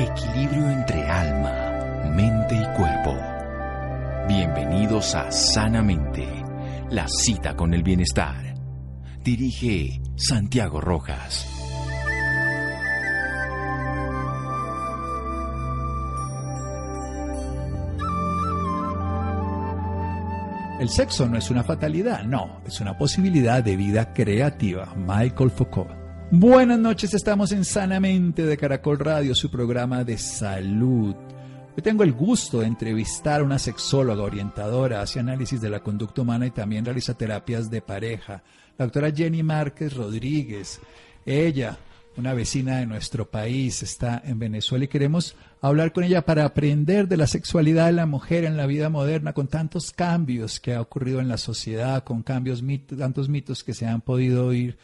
[0.00, 3.14] Equilibrio entre alma, mente y cuerpo.
[4.26, 6.26] Bienvenidos a Sanamente,
[6.88, 8.54] la cita con el bienestar.
[9.22, 11.46] Dirige Santiago Rojas.
[20.80, 24.94] El sexo no es una fatalidad, no, es una posibilidad de vida creativa.
[24.96, 25.99] Michael Foucault.
[26.32, 31.16] Buenas noches, estamos en Sanamente de Caracol Radio, su programa de salud.
[31.76, 36.22] Hoy tengo el gusto de entrevistar a una sexóloga orientadora hacia análisis de la conducta
[36.22, 38.44] humana y también realiza terapias de pareja,
[38.78, 40.80] la doctora Jenny Márquez Rodríguez.
[41.26, 41.76] Ella,
[42.16, 47.08] una vecina de nuestro país, está en Venezuela y queremos hablar con ella para aprender
[47.08, 50.80] de la sexualidad de la mujer en la vida moderna, con tantos cambios que ha
[50.80, 52.62] ocurrido en la sociedad, con cambios,
[52.96, 54.78] tantos mitos que se han podido ir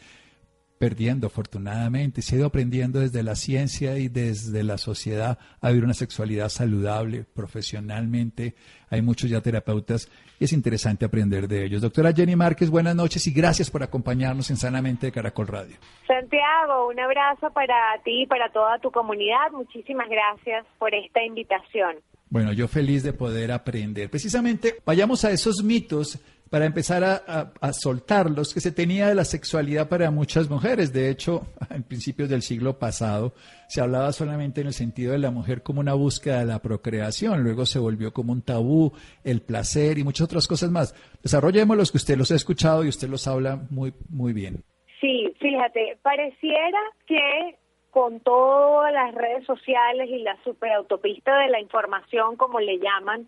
[0.77, 5.83] perdiendo afortunadamente, se ha ido aprendiendo desde la ciencia y desde la sociedad a vivir
[5.83, 8.55] una sexualidad saludable profesionalmente.
[8.89, 11.81] Hay muchos ya terapeutas y es interesante aprender de ellos.
[11.81, 15.75] Doctora Jenny Márquez, buenas noches y gracias por acompañarnos en Sanamente de Caracol Radio.
[16.05, 19.51] Santiago, un abrazo para ti y para toda tu comunidad.
[19.51, 21.97] Muchísimas gracias por esta invitación.
[22.29, 24.09] Bueno, yo feliz de poder aprender.
[24.09, 29.25] Precisamente, vayamos a esos mitos para empezar a, soltar los que se tenía de la
[29.25, 30.93] sexualidad para muchas mujeres.
[30.93, 33.33] De hecho, en principios del siglo pasado
[33.67, 37.43] se hablaba solamente en el sentido de la mujer como una búsqueda de la procreación,
[37.43, 40.93] luego se volvió como un tabú, el placer y muchas otras cosas más.
[41.21, 44.63] Desarrollemos los que usted los ha escuchado y usted los habla muy, muy bien.
[45.01, 47.57] Sí, fíjate, pareciera que
[47.91, 53.27] con todas las redes sociales y la superautopista de la información, como le llaman,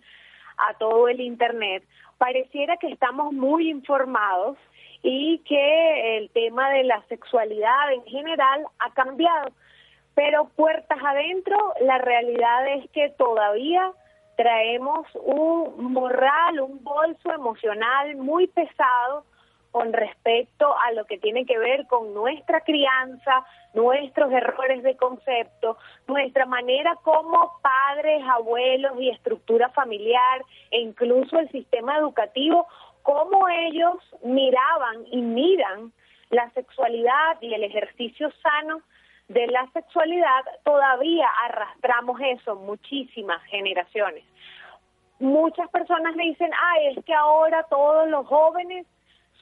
[0.57, 1.83] a todo el Internet,
[2.19, 4.57] pareciera que estamos muy informados
[5.01, 9.51] y que el tema de la sexualidad en general ha cambiado.
[10.13, 13.91] Pero puertas adentro, la realidad es que todavía
[14.35, 19.23] traemos un morral, un bolso emocional muy pesado
[19.71, 25.77] con respecto a lo que tiene que ver con nuestra crianza, nuestros errores de concepto,
[26.07, 32.67] nuestra manera como padres, abuelos y estructura familiar e incluso el sistema educativo,
[33.03, 35.91] cómo ellos miraban y miran
[36.29, 38.81] la sexualidad y el ejercicio sano
[39.27, 44.23] de la sexualidad, todavía arrastramos eso muchísimas generaciones.
[45.19, 48.87] Muchas personas me dicen, ah, es que ahora todos los jóvenes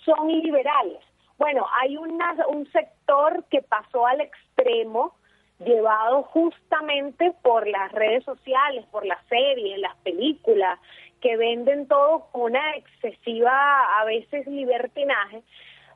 [0.07, 1.03] son liberales.
[1.37, 5.13] Bueno, hay una, un sector que pasó al extremo,
[5.59, 10.79] llevado justamente por las redes sociales, por las series, las películas,
[11.21, 15.43] que venden todo con una excesiva, a veces, libertinaje,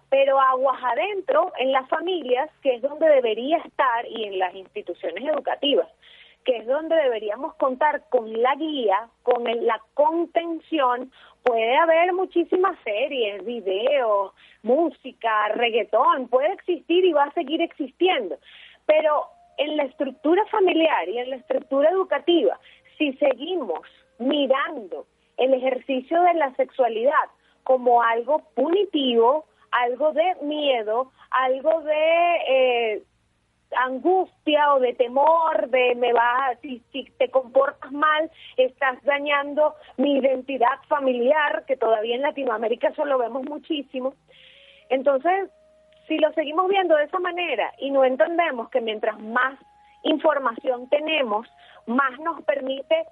[0.10, 5.24] pero aguas adentro, en las familias, que es donde debería estar, y en las instituciones
[5.24, 5.88] educativas
[6.44, 11.12] que es donde deberíamos contar con la guía, con la contención,
[11.44, 18.38] puede haber muchísimas series, videos, música, reggaetón, puede existir y va a seguir existiendo,
[18.86, 19.26] pero
[19.58, 22.60] en la estructura familiar y en la estructura educativa,
[22.98, 23.82] si seguimos
[24.20, 25.06] mirando
[25.38, 27.30] el ejercicio de la sexualidad
[27.64, 33.04] como algo punitivo, algo de miedo, algo de eh,
[33.78, 40.18] angustia o de temor de me va si, si te comportas mal estás dañando mi
[40.18, 44.14] identidad familiar que todavía en Latinoamérica eso lo vemos muchísimo.
[44.90, 45.50] Entonces
[46.08, 49.58] si lo seguimos viendo de esa manera y no entendemos que mientras más
[50.04, 51.48] información tenemos
[51.86, 53.06] más nos permite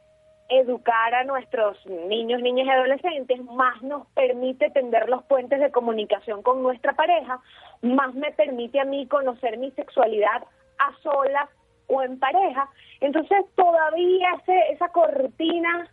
[0.50, 6.42] educar a nuestros niños, niñas y adolescentes, más nos permite tender los puentes de comunicación
[6.42, 7.40] con nuestra pareja,
[7.82, 10.44] más me permite a mí conocer mi sexualidad
[10.80, 11.50] a solas
[11.88, 12.70] o en pareja.
[13.02, 15.90] Entonces todavía ese, esa cortina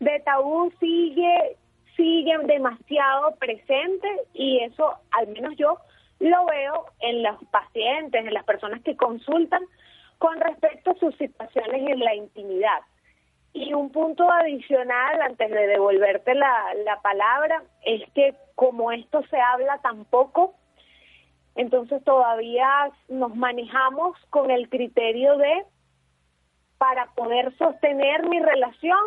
[0.00, 1.56] de tabú sigue,
[1.96, 5.78] sigue demasiado presente y eso al menos yo
[6.20, 9.62] lo veo en los pacientes, en las personas que consultan
[10.18, 12.80] con respecto a sus situaciones en la intimidad.
[13.54, 19.40] Y un punto adicional, antes de devolverte la, la palabra, es que como esto se
[19.40, 20.54] habla tan poco,
[21.54, 25.64] entonces todavía nos manejamos con el criterio de,
[26.78, 28.98] para poder sostener mi relación,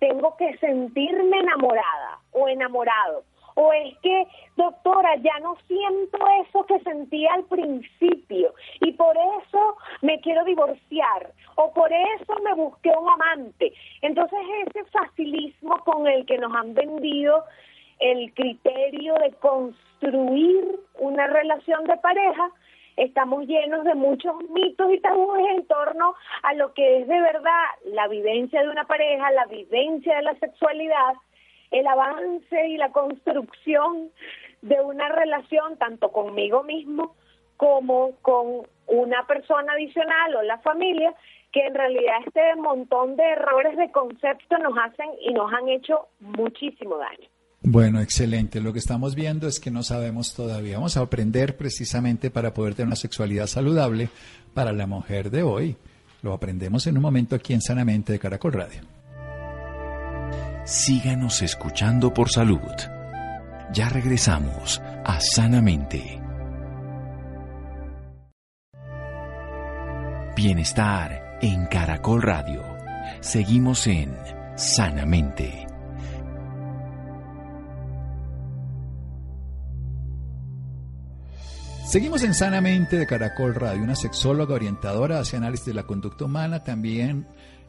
[0.00, 3.22] tengo que sentirme enamorada o enamorado.
[3.54, 4.26] O es que,
[4.56, 11.32] doctora, ya no siento eso que sentía al principio y por eso me quiero divorciar
[11.56, 13.72] o por eso me busqué un amante.
[14.00, 17.44] Entonces ese facilismo con el que nos han vendido
[17.98, 22.50] el criterio de construir una relación de pareja
[22.96, 27.64] estamos llenos de muchos mitos y tabúes en torno a lo que es de verdad
[27.86, 31.14] la vivencia de una pareja, la vivencia de la sexualidad,
[31.72, 34.10] el avance y la construcción
[34.60, 37.14] de una relación tanto conmigo mismo
[37.56, 41.14] como con una persona adicional o la familia,
[41.52, 46.08] que en realidad este montón de errores de concepto nos hacen y nos han hecho
[46.20, 47.28] muchísimo daño.
[47.64, 48.60] Bueno, excelente.
[48.60, 50.76] Lo que estamos viendo es que no sabemos todavía.
[50.76, 54.08] Vamos a aprender precisamente para poder tener una sexualidad saludable
[54.54, 55.76] para la mujer de hoy.
[56.22, 58.80] Lo aprendemos en un momento aquí en Sanamente de Caracol Radio.
[60.64, 62.60] Síganos escuchando por salud.
[63.72, 66.20] Ya regresamos a Sanamente.
[70.36, 72.62] Bienestar en Caracol Radio.
[73.20, 74.16] Seguimos en
[74.54, 75.66] Sanamente.
[81.84, 86.62] Seguimos en Sanamente de Caracol Radio, una sexóloga orientadora hacia análisis de la conducta humana,
[86.62, 87.26] también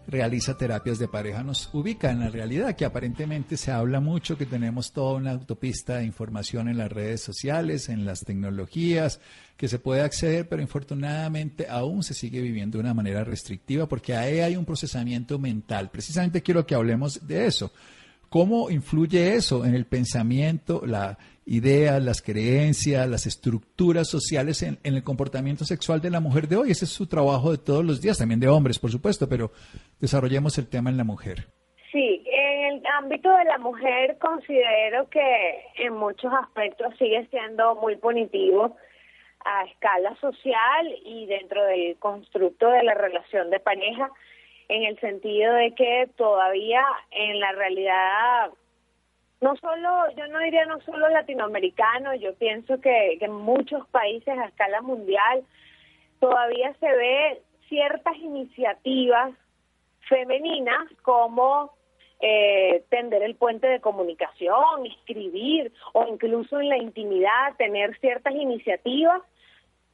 [0.07, 4.45] realiza terapias de pareja, nos ubica en la realidad que aparentemente se habla mucho, que
[4.45, 9.19] tenemos toda una autopista de información en las redes sociales, en las tecnologías,
[9.57, 14.15] que se puede acceder, pero infortunadamente aún se sigue viviendo de una manera restrictiva porque
[14.15, 15.89] ahí hay un procesamiento mental.
[15.91, 17.71] Precisamente quiero que hablemos de eso.
[18.29, 25.03] ¿Cómo influye eso en el pensamiento, la ideas, las creencias, las estructuras sociales en, el
[25.03, 26.71] comportamiento sexual de la mujer de hoy.
[26.71, 29.51] Ese es su trabajo de todos los días, también de hombres, por supuesto, pero
[29.99, 31.47] desarrollemos el tema en la mujer.
[31.91, 37.97] Sí, en el ámbito de la mujer considero que en muchos aspectos sigue siendo muy
[37.97, 38.75] punitivo
[39.45, 44.09] a escala social y dentro del constructo de la relación de pareja,
[44.69, 46.81] en el sentido de que todavía
[47.11, 48.51] en la realidad
[49.43, 54.45] no solo, yo no diría no solo latinoamericano, yo pienso que, en muchos países a
[54.45, 55.43] escala mundial
[56.21, 59.33] todavía se ve ciertas iniciativas
[60.07, 61.73] femeninas como
[62.21, 69.21] eh, tender el puente de comunicación, escribir o incluso en la intimidad tener ciertas iniciativas,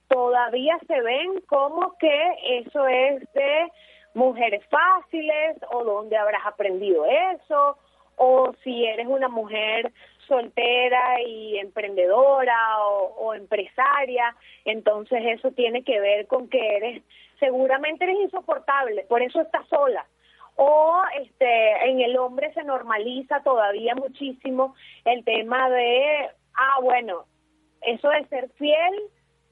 [0.10, 3.72] todavía se ven como que eso es de
[4.14, 7.04] mujeres fáciles o donde habrás aprendido
[7.34, 7.80] eso
[8.20, 9.92] o si eres una mujer
[10.28, 12.56] soltera y emprendedora
[12.86, 14.36] o, empresaria,
[14.66, 17.04] entonces eso tiene que ver con que eres,
[17.40, 20.06] seguramente eres insoportable, por eso estás sola.
[20.56, 24.76] O este, en el hombre se normaliza todavía muchísimo
[25.06, 27.26] el tema de, ah, bueno,
[27.82, 28.94] eso de ser fiel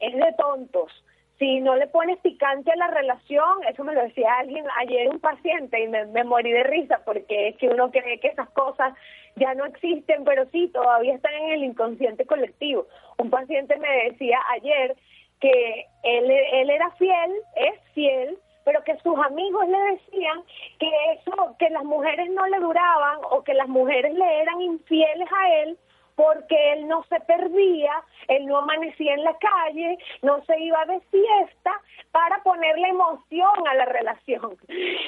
[0.01, 0.91] es de tontos
[1.39, 5.19] si no le pones picante a la relación, eso me lo decía alguien ayer, un
[5.19, 8.93] paciente, y me, morí de risa porque es que uno cree que esas cosas
[9.35, 12.87] ya no existen, pero sí, todavía están en el inconsciente colectivo.
[13.19, 14.95] Un paciente me decía ayer
[15.39, 20.41] que él, él era fiel, es fiel, pero que sus amigos le decían
[20.79, 25.29] que eso, que las mujeres no le duraban o que las mujeres le eran infieles
[25.31, 25.77] a él
[26.17, 27.91] porque él no se perdía,
[28.27, 31.79] él no amanecía en la calle, no se iba de fiesta
[32.11, 34.57] para ponerle emoción a la relación.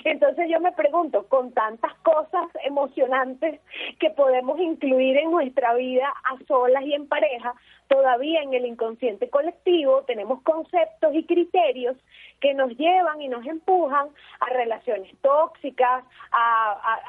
[0.03, 3.59] Entonces yo me pregunto, con tantas cosas emocionantes
[3.99, 7.55] que podemos incluir en nuestra vida a solas y en pareja,
[7.87, 11.97] todavía en el inconsciente colectivo tenemos conceptos y criterios
[12.39, 14.09] que nos llevan y nos empujan
[14.41, 16.99] a relaciones tóxicas, a,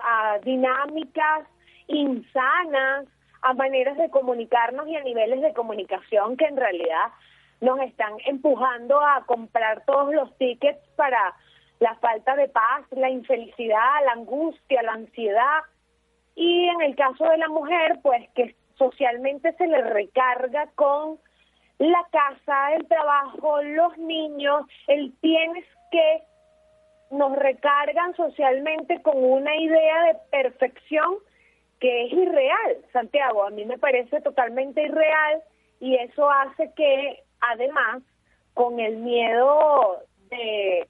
[0.00, 1.44] a dinámicas
[1.88, 3.06] insanas,
[3.42, 7.08] a maneras de comunicarnos y a niveles de comunicación que en realidad
[7.60, 11.34] nos están empujando a comprar todos los tickets para
[11.80, 15.60] la falta de paz, la infelicidad, la angustia, la ansiedad.
[16.34, 21.18] Y en el caso de la mujer, pues que socialmente se le recarga con
[21.78, 26.22] la casa, el trabajo, los niños, el tienes que
[27.10, 31.14] nos recargan socialmente con una idea de perfección
[31.80, 35.42] que es irreal, Santiago, a mí me parece totalmente irreal
[35.80, 38.02] y eso hace que además
[38.54, 40.88] con el miedo de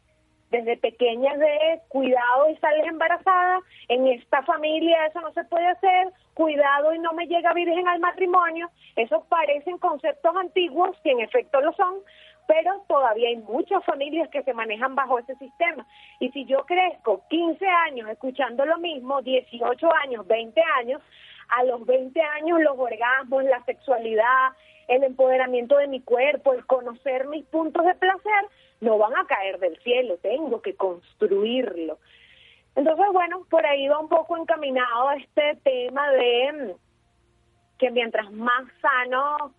[0.50, 6.08] desde pequeñas de cuidado y sales embarazada, en esta familia eso no se puede hacer,
[6.34, 11.60] cuidado y no me llega virgen al matrimonio, esos parecen conceptos antiguos, que en efecto
[11.60, 11.96] lo son,
[12.48, 15.86] pero todavía hay muchas familias que se manejan bajo ese sistema.
[16.18, 21.02] Y si yo crezco 15 años escuchando lo mismo, 18 años, 20 años,
[21.50, 24.52] a los 20 años los orgasmos, la sexualidad,
[24.88, 28.44] el empoderamiento de mi cuerpo, el conocer mis puntos de placer,
[28.80, 31.98] no van a caer del cielo, tengo que construirlo.
[32.76, 36.76] Entonces, bueno, por ahí va un poco encaminado este tema de
[37.76, 39.52] que mientras más sano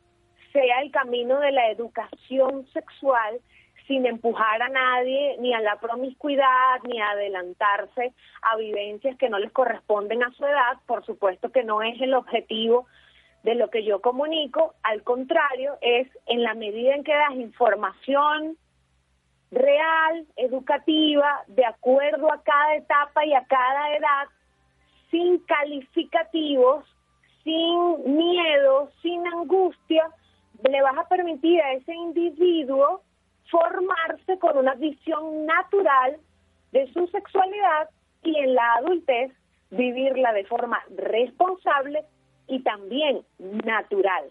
[0.52, 3.40] sea el camino de la educación sexual
[3.88, 8.14] sin empujar a nadie ni a la promiscuidad ni a adelantarse
[8.44, 10.78] a vivencias que no les corresponden a su edad.
[10.86, 12.86] Por supuesto que no es el objetivo
[13.44, 18.58] de lo que yo comunico, al contrario, es en la medida en que das información
[19.50, 24.28] real, educativa, de acuerdo a cada etapa y a cada edad,
[25.10, 26.86] sin calificativos,
[27.44, 30.12] sin miedo, sin angustia,
[30.68, 33.02] le vas a permitir a ese individuo
[33.50, 36.18] formarse con una visión natural
[36.72, 37.90] de su sexualidad
[38.24, 39.32] y en la adultez
[39.72, 42.04] vivirla de forma responsable
[42.48, 44.26] y también natural.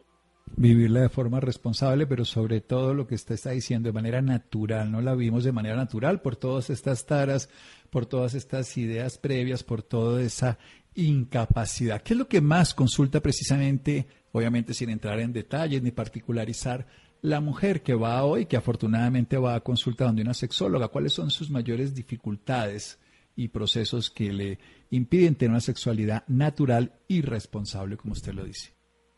[0.56, 4.90] Vivirla de forma responsable, pero sobre todo lo que usted está diciendo de manera natural,
[4.90, 7.48] no la vimos de manera natural por todas estas taras,
[7.90, 10.58] por todas estas ideas previas, por toda esa
[10.98, 12.02] incapacidad.
[12.02, 16.86] ¿Qué es lo que más consulta precisamente, obviamente sin entrar en detalles ni particularizar,
[17.22, 20.88] la mujer que va hoy, que afortunadamente va a consulta donde una sexóloga?
[20.88, 23.00] ¿Cuáles son sus mayores dificultades
[23.36, 24.58] y procesos que le
[24.90, 28.72] impiden tener una sexualidad natural y responsable, como usted lo dice?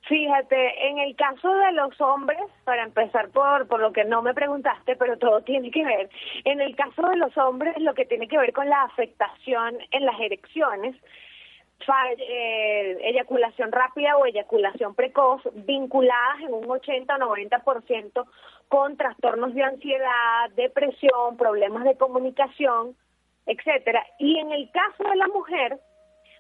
[0.07, 4.35] Fíjate, en el caso de los hombres, para empezar por, por lo que no me
[4.35, 6.11] preguntaste, pero todo tiene que ver,
[6.45, 10.05] en el caso de los hombres, lo que tiene que ver con la afectación en
[10.05, 10.97] las erecciones,
[12.19, 18.27] eh, eyaculación rápida o eyaculación precoz, vinculadas en un 80 o 90%
[18.69, 22.97] con trastornos de ansiedad, depresión, problemas de comunicación,
[23.47, 24.05] etcétera.
[24.19, 25.79] Y en el caso de la mujer,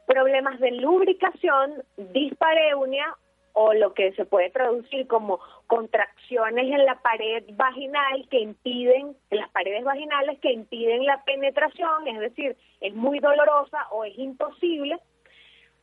[0.06, 3.16] problemas de lubricación, dispareunia
[3.52, 9.38] o lo que se puede traducir como contracciones en la pared vaginal que impiden, en
[9.38, 14.98] las paredes vaginales que impiden la penetración, es decir, es muy dolorosa o es imposible,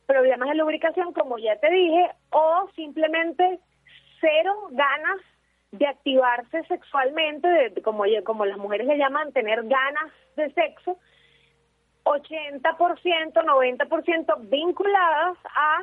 [0.08, 3.60] problemas de lubricación, como ya te dije, o simplemente
[4.20, 5.20] cero ganas
[5.70, 10.96] de activarse sexualmente, de, como, como las mujeres le llaman, tener ganas de sexo,
[12.04, 15.82] 80%, 90% vinculadas a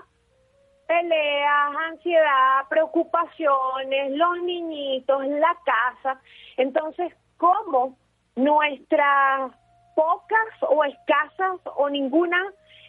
[0.88, 6.20] peleas, ansiedad, preocupaciones, los niñitos, la casa.
[6.58, 7.96] Entonces, ¿cómo
[8.36, 9.52] nuestras
[9.96, 12.42] pocas o escasas o ninguna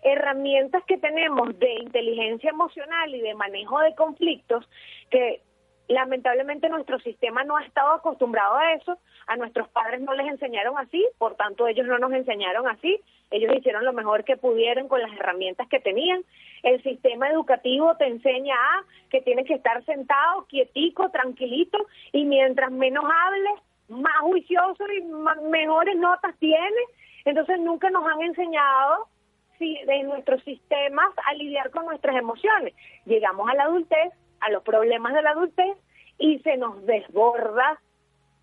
[0.02, 4.68] herramientas que tenemos de inteligencia emocional y de manejo de conflictos
[5.10, 5.40] que
[5.88, 10.76] lamentablemente nuestro sistema no ha estado acostumbrado a eso, a nuestros padres no les enseñaron
[10.78, 13.00] así, por tanto ellos no nos enseñaron así,
[13.30, 16.22] ellos hicieron lo mejor que pudieron con las herramientas que tenían.
[16.62, 21.78] El sistema educativo te enseña a que tienes que estar sentado, quietico, tranquilito,
[22.12, 25.02] y mientras menos hables, más juicioso y
[25.48, 26.84] mejores notas tienes.
[27.24, 29.08] Entonces nunca nos han enseñado
[29.58, 32.74] de nuestros sistemas a lidiar con nuestras emociones.
[33.04, 35.76] Llegamos a la adultez, a los problemas de la adultez,
[36.18, 37.80] y se nos desborda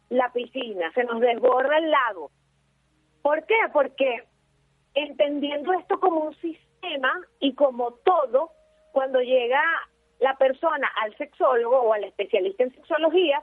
[0.09, 2.31] la piscina, se nos desborda el lago.
[3.21, 3.57] ¿Por qué?
[3.71, 4.23] Porque
[4.93, 8.51] entendiendo esto como un sistema y como todo,
[8.91, 9.61] cuando llega
[10.19, 13.41] la persona al sexólogo o al especialista en sexología,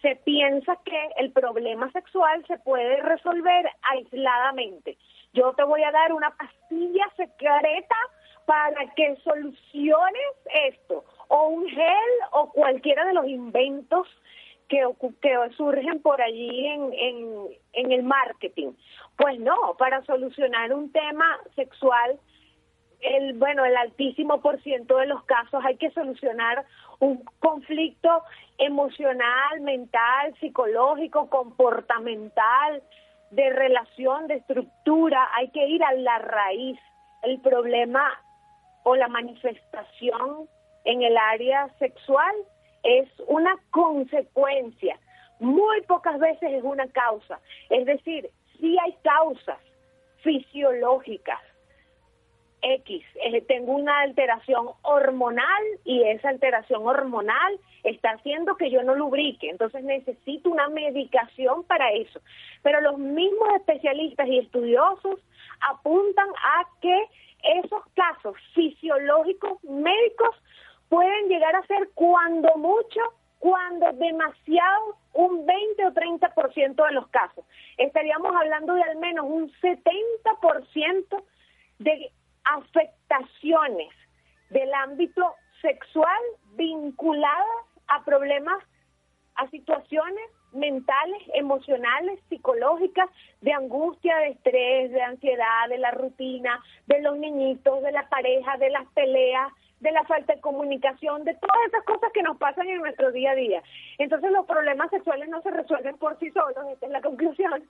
[0.00, 4.98] se piensa que el problema sexual se puede resolver aisladamente.
[5.32, 7.96] Yo te voy a dar una pastilla secreta
[8.44, 10.32] para que soluciones
[10.68, 14.08] esto, o un gel o cualquiera de los inventos
[14.68, 14.82] que,
[15.56, 18.72] surgen por allí en, en, en el marketing.
[19.16, 22.18] Pues no, para solucionar un tema sexual,
[23.02, 26.64] el bueno, el altísimo por ciento de los casos hay que solucionar
[27.00, 28.22] un conflicto
[28.58, 32.82] emocional, mental, psicológico, comportamental,
[33.32, 36.78] de relación, de estructura, hay que ir a la raíz.
[37.22, 38.08] El problema
[38.84, 40.48] o la manifestación
[40.84, 42.34] en el área sexual
[42.82, 44.98] es una consecuencia,
[45.38, 47.40] muy pocas veces es una causa.
[47.70, 49.58] Es decir, sí hay causas
[50.22, 51.40] fisiológicas.
[52.62, 58.94] X, eh, tengo una alteración hormonal y esa alteración hormonal está haciendo que yo no
[58.94, 62.20] lubrique, entonces necesito una medicación para eso.
[62.62, 65.20] Pero los mismos especialistas y estudiosos
[65.60, 67.04] apuntan a que
[67.42, 70.36] esos casos fisiológicos médicos
[70.88, 73.00] pueden llegar a ser cuando mucho,
[73.38, 77.44] cuando demasiado, un 20 o 30% de los casos.
[77.76, 81.24] Estaríamos hablando de al menos un 70%
[81.80, 82.12] de
[82.44, 83.90] afectaciones
[84.50, 86.20] del ámbito sexual
[86.56, 88.62] vinculadas a problemas,
[89.36, 93.08] a situaciones mentales, emocionales, psicológicas,
[93.40, 98.56] de angustia, de estrés, de ansiedad, de la rutina, de los niñitos, de la pareja,
[98.58, 102.68] de las peleas, de la falta de comunicación, de todas esas cosas que nos pasan
[102.68, 103.62] en nuestro día a día.
[103.98, 107.64] Entonces los problemas sexuales no se resuelven por sí solos, esta es la conclusión.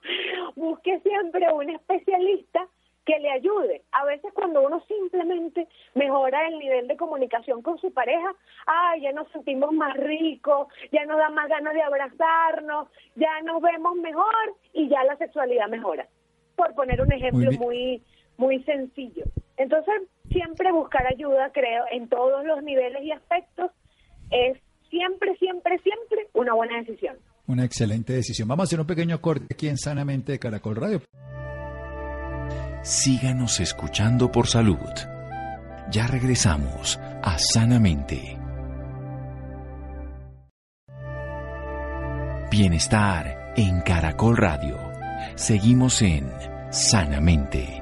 [0.56, 2.68] Busque siempre un especialista
[3.04, 3.82] que le ayude.
[3.92, 8.34] A veces cuando uno simplemente mejora el nivel de comunicación con su pareja,
[8.66, 13.60] ay, ya nos sentimos más ricos, ya nos da más ganas de abrazarnos, ya nos
[13.60, 16.06] vemos mejor y ya la sexualidad mejora.
[16.56, 18.02] Por poner un ejemplo muy
[18.38, 19.24] muy sencillo.
[19.56, 19.94] Entonces,
[20.30, 23.70] siempre buscar ayuda, creo, en todos los niveles y aspectos
[24.30, 24.58] es
[24.90, 27.16] siempre, siempre, siempre una buena decisión.
[27.46, 28.48] Una excelente decisión.
[28.48, 31.02] Vamos a hacer un pequeño corte aquí en Sanamente de Caracol Radio.
[32.82, 34.90] Síganos escuchando por salud.
[35.92, 38.36] Ya regresamos a Sanamente.
[42.50, 44.76] Bienestar en Caracol Radio.
[45.36, 46.28] Seguimos en
[46.70, 47.80] Sanamente.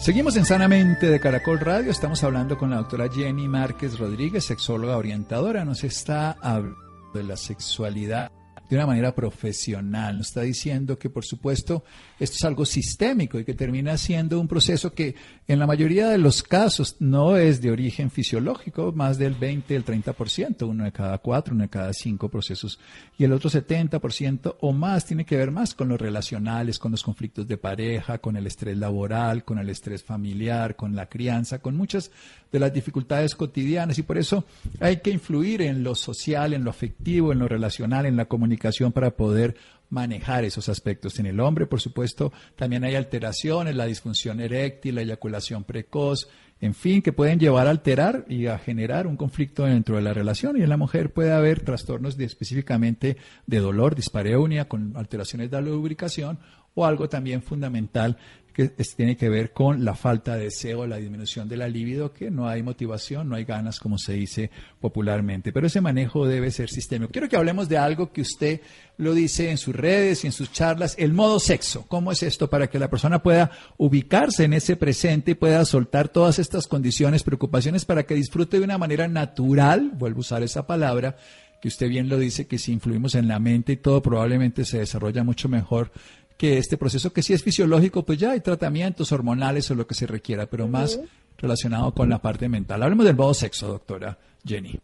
[0.00, 1.90] Seguimos en Sanamente de Caracol Radio.
[1.90, 5.66] Estamos hablando con la doctora Jenny Márquez Rodríguez, sexóloga orientadora.
[5.66, 6.78] Nos está hablando
[7.12, 8.32] de la sexualidad
[8.68, 10.18] de una manera profesional.
[10.18, 11.84] Nos está diciendo que, por supuesto,
[12.18, 15.14] esto es algo sistémico y que termina siendo un proceso que
[15.48, 19.84] en la mayoría de los casos no es de origen fisiológico, más del 20, el
[19.84, 22.78] 30%, uno de cada cuatro, uno de cada cinco procesos,
[23.16, 27.02] y el otro 70% o más tiene que ver más con los relacionales, con los
[27.02, 31.76] conflictos de pareja, con el estrés laboral, con el estrés familiar, con la crianza, con
[31.76, 32.10] muchas
[32.50, 34.44] de las dificultades cotidianas y por eso
[34.80, 38.55] hay que influir en lo social, en lo afectivo, en lo relacional, en la comunicación
[38.92, 39.56] para poder
[39.88, 41.18] manejar esos aspectos.
[41.18, 46.28] En el hombre, por supuesto, también hay alteraciones, la disfunción eréctil, la eyaculación precoz,
[46.60, 50.14] en fin, que pueden llevar a alterar y a generar un conflicto dentro de la
[50.14, 50.56] relación.
[50.56, 55.68] Y en la mujer puede haber trastornos específicamente de dolor, dispareunia, con alteraciones de la
[55.68, 56.38] lubricación,
[56.74, 58.18] o algo también fundamental
[58.56, 62.30] que tiene que ver con la falta de deseo, la disminución de la libido, que
[62.30, 65.52] no hay motivación, no hay ganas, como se dice popularmente.
[65.52, 67.12] Pero ese manejo debe ser sistémico.
[67.12, 68.62] Quiero que hablemos de algo que usted
[68.96, 71.84] lo dice en sus redes y en sus charlas, el modo sexo.
[71.86, 76.08] ¿Cómo es esto para que la persona pueda ubicarse en ese presente y pueda soltar
[76.08, 80.66] todas estas condiciones, preocupaciones, para que disfrute de una manera natural, vuelvo a usar esa
[80.66, 81.18] palabra,
[81.60, 84.78] que usted bien lo dice, que si influimos en la mente y todo probablemente se
[84.78, 85.90] desarrolla mucho mejor
[86.36, 89.94] que este proceso, que si es fisiológico, pues ya hay tratamientos hormonales o lo que
[89.94, 91.00] se requiera, pero más
[91.38, 92.82] relacionado con la parte mental.
[92.82, 94.78] Hablemos del modo sexo, doctora Jenny.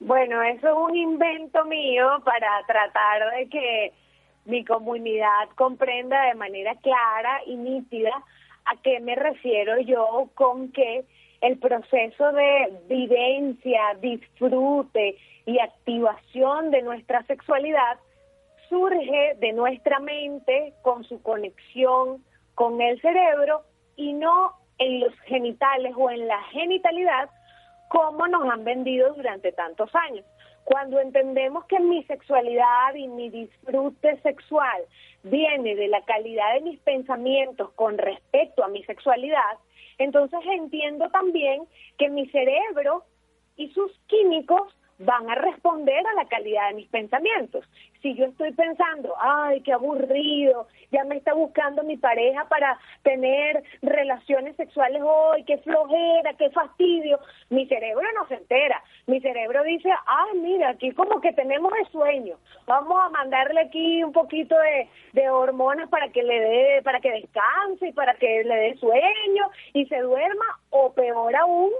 [0.00, 3.92] Bueno, eso es un invento mío para tratar de que
[4.46, 8.12] mi comunidad comprenda de manera clara y nítida
[8.64, 11.04] a qué me refiero yo con que
[11.40, 17.98] el proceso de vivencia, disfrute y activación de nuestra sexualidad
[18.70, 23.64] surge de nuestra mente con su conexión con el cerebro
[23.96, 27.28] y no en los genitales o en la genitalidad
[27.88, 30.24] como nos han vendido durante tantos años.
[30.64, 34.82] Cuando entendemos que mi sexualidad y mi disfrute sexual
[35.24, 39.58] viene de la calidad de mis pensamientos con respecto a mi sexualidad,
[39.98, 41.64] entonces entiendo también
[41.98, 43.04] que mi cerebro
[43.56, 47.64] y sus químicos van a responder a la calidad de mis pensamientos.
[48.02, 53.62] Si yo estoy pensando, ay, qué aburrido, ya me está buscando mi pareja para tener
[53.80, 58.82] relaciones sexuales hoy, qué flojera, qué fastidio, mi cerebro no se entera.
[59.06, 62.36] Mi cerebro dice, ay, mira, aquí como que tenemos el sueño,
[62.66, 67.10] vamos a mandarle aquí un poquito de, de hormonas para que le dé, para que
[67.10, 71.70] descanse y para que le dé sueño y se duerma, o peor aún,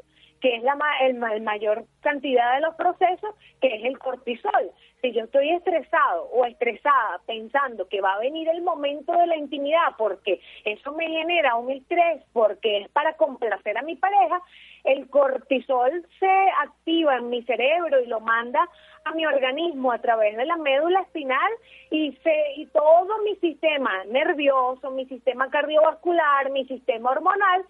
[0.41, 4.71] que es la el, mayor cantidad de los procesos, que es el cortisol.
[5.03, 9.37] Si yo estoy estresado o estresada pensando que va a venir el momento de la
[9.37, 14.43] intimidad porque eso me genera un estrés porque es para complacer a mi pareja,
[14.85, 18.67] el cortisol se activa en mi cerebro y lo manda
[19.05, 21.51] a mi organismo a través de la médula espinal
[21.91, 27.65] y se y todo mi sistema nervioso, mi sistema cardiovascular, mi sistema hormonal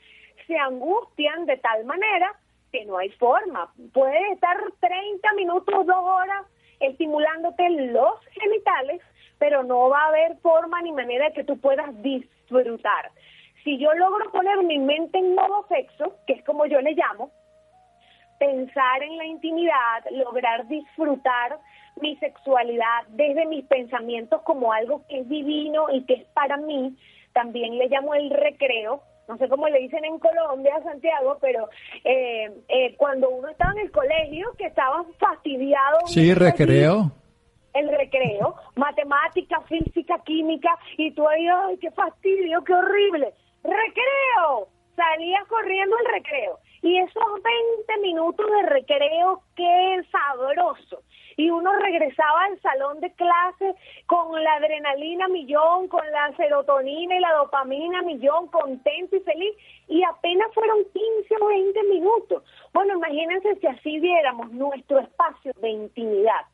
[0.47, 2.35] se angustian de tal manera
[2.73, 3.73] que no hay forma.
[3.93, 6.47] Puedes estar 30 minutos, dos horas
[6.81, 9.01] estimulándote los genitales,
[9.39, 13.11] pero no va a haber forma ni manera de que tú puedas disfrutar.
[13.65, 17.31] Si yo logro poner mi mente en modo sexo, que es como yo le llamo,
[18.39, 21.59] pensar en la intimidad, lograr disfrutar
[22.01, 26.97] mi sexualidad desde mis pensamientos como algo que es divino y que es para mí,
[27.35, 31.69] también le llamo el recreo, no sé cómo le dicen en Colombia, Santiago, pero
[32.05, 36.01] eh, eh, cuando uno estaba en el colegio, que estaba fastidiado.
[36.07, 37.13] Sí, recreo.
[37.73, 43.33] el recreo, matemática, física, química, y tú ahí, ay, qué fastidio, qué horrible.
[43.63, 44.67] ¡Recreo!
[44.97, 46.59] Salías corriendo el recreo.
[46.83, 47.23] Y esos
[47.87, 51.03] 20 minutos de recreo, qué sabroso
[51.41, 53.75] y uno regresaba al salón de clase
[54.05, 59.57] con la adrenalina millón, con la serotonina y la dopamina millón, contento y feliz,
[59.89, 62.43] y apenas fueron 15 o 20 minutos.
[62.75, 66.45] Bueno, imagínense si así viéramos nuestro espacio de intimidad.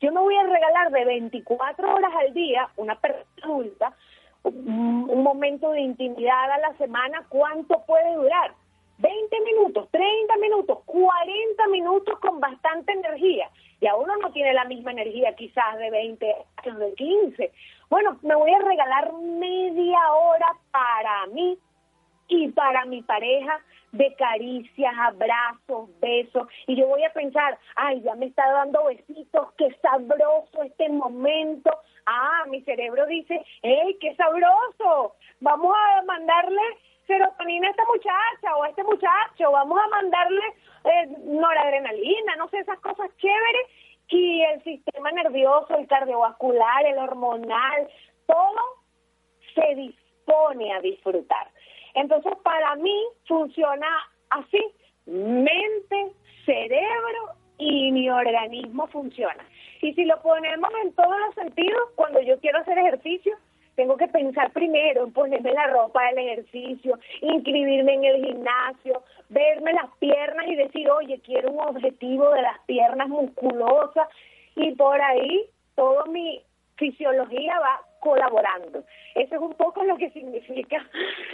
[0.00, 3.96] Yo me voy a regalar de 24 horas al día, una persona
[4.44, 8.54] un momento de intimidad a la semana, ¿cuánto puede durar?
[8.98, 13.50] 20 minutos, 30 minutos, 40 minutos con bastante energía.
[13.80, 16.34] Y a uno no tiene la misma energía quizás de 20
[16.64, 17.52] años, de 15.
[17.90, 21.58] Bueno, me voy a regalar media hora para mí
[22.28, 23.60] y para mi pareja
[23.92, 26.48] de caricias, abrazos, besos.
[26.66, 31.70] Y yo voy a pensar, ay, ya me está dando besitos, qué sabroso este momento.
[32.06, 35.14] Ah, mi cerebro dice, hey, qué sabroso.
[35.40, 36.62] Vamos a mandarle
[37.06, 38.82] serotonina a esta muchacha o a este
[39.46, 40.42] muchacho, vamos a mandarle
[40.84, 43.66] eh, noradrenalina, no sé, esas cosas chéveres
[44.08, 47.88] y el sistema nervioso, el cardiovascular, el hormonal,
[48.26, 48.60] todo
[49.54, 51.48] se dispone a disfrutar.
[51.94, 53.86] Entonces, para mí funciona
[54.30, 54.62] así,
[55.06, 56.12] mente,
[56.44, 59.44] cerebro y mi organismo funciona.
[59.80, 63.36] Y si lo ponemos en todos los sentidos, cuando yo quiero hacer ejercicio,
[63.76, 69.74] tengo que pensar primero en ponerme la ropa del ejercicio, inscribirme en el gimnasio, verme
[69.74, 74.08] las piernas y decir, oye, quiero un objetivo de las piernas musculosas
[74.56, 76.42] y por ahí toda mi
[76.76, 78.84] fisiología va colaborando.
[79.14, 80.84] Eso es un poco lo que significa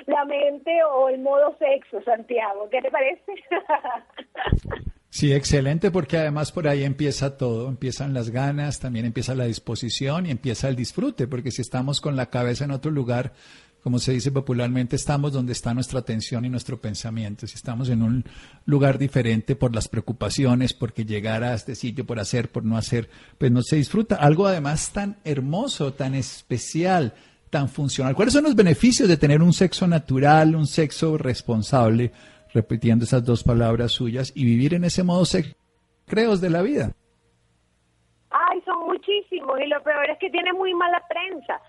[0.06, 2.68] la mente o el modo sexo, Santiago.
[2.70, 3.32] ¿Qué te parece?
[5.14, 10.24] Sí, excelente, porque además por ahí empieza todo, empiezan las ganas, también empieza la disposición
[10.24, 13.34] y empieza el disfrute, porque si estamos con la cabeza en otro lugar,
[13.82, 17.46] como se dice popularmente, estamos donde está nuestra atención y nuestro pensamiento.
[17.46, 18.24] Si estamos en un
[18.64, 23.10] lugar diferente por las preocupaciones, porque llegar a este sitio, por hacer, por no hacer,
[23.36, 24.14] pues no se disfruta.
[24.16, 27.12] Algo además tan hermoso, tan especial,
[27.50, 28.14] tan funcional.
[28.14, 32.12] ¿Cuáles son los beneficios de tener un sexo natural, un sexo responsable?
[32.54, 35.24] Repitiendo esas dos palabras suyas y vivir en ese modo
[36.06, 36.92] creos de la vida.
[38.30, 41.60] Ay, son muchísimos y lo peor es que tiene muy mala prensa.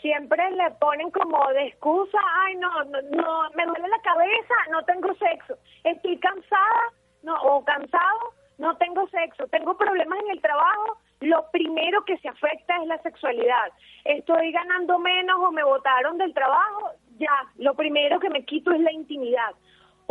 [0.00, 4.82] Siempre le ponen como de excusa, ay, no, no, no, me duele la cabeza, no
[4.84, 6.82] tengo sexo, estoy cansada,
[7.22, 12.28] no, o cansado, no tengo sexo, tengo problemas en el trabajo, lo primero que se
[12.28, 13.70] afecta es la sexualidad.
[14.04, 18.80] Estoy ganando menos o me botaron del trabajo, ya, lo primero que me quito es
[18.80, 19.54] la intimidad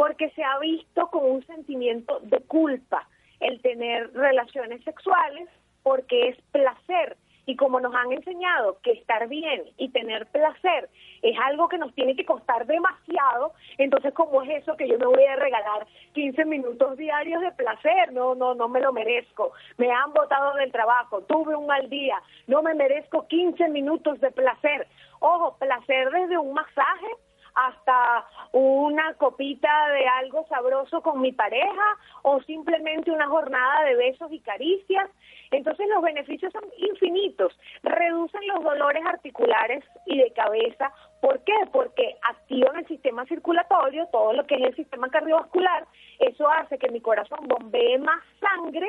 [0.01, 3.07] porque se ha visto como un sentimiento de culpa
[3.39, 5.47] el tener relaciones sexuales
[5.83, 7.17] porque es placer.
[7.45, 10.89] Y como nos han enseñado que estar bien y tener placer
[11.21, 15.05] es algo que nos tiene que costar demasiado, entonces como es eso que yo me
[15.05, 19.91] voy a regalar 15 minutos diarios de placer, no, no, no me lo merezco, me
[19.91, 24.87] han botado del trabajo, tuve un mal día, no me merezco 15 minutos de placer,
[25.19, 27.07] ojo, placer desde un masaje
[27.55, 34.31] hasta una copita de algo sabroso con mi pareja o simplemente una jornada de besos
[34.31, 35.09] y caricias.
[35.51, 37.57] Entonces los beneficios son infinitos.
[37.83, 40.93] Reducen los dolores articulares y de cabeza.
[41.21, 41.53] ¿Por qué?
[41.71, 45.85] Porque activan el sistema circulatorio, todo lo que es el sistema cardiovascular.
[46.19, 48.87] Eso hace que mi corazón bombee más sangre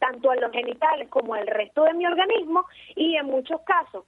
[0.00, 2.64] tanto a los genitales como al resto de mi organismo
[2.96, 4.04] y en muchos casos,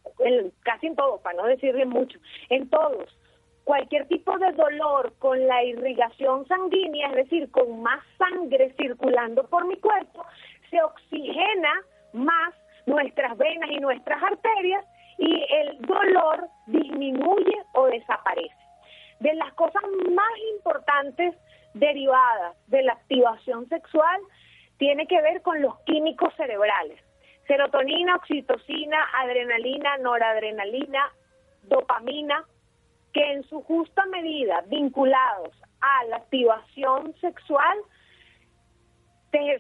[0.62, 3.15] casi en todos, para no decir en muchos, en todos,
[3.64, 9.66] cualquier tipo de dolor con la irrigación sanguínea, es decir, con más sangre circulando por
[9.66, 10.25] mi cuerpo,
[10.70, 12.55] se oxigena más
[12.87, 14.85] nuestras venas y nuestras arterias
[15.18, 18.57] y el dolor disminuye o desaparece.
[19.20, 21.35] De las cosas más importantes
[21.75, 24.20] derivadas de la activación sexual
[24.79, 27.01] tiene que ver con los químicos cerebrales.
[27.46, 31.12] Serotonina, oxitocina, adrenalina, noradrenalina,
[31.64, 32.44] dopamina,
[33.12, 37.79] que en su justa medida vinculados a la activación sexual